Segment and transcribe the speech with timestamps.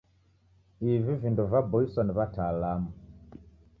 [0.93, 2.89] Ivi vindo vaboiswa ni w'ataalamu.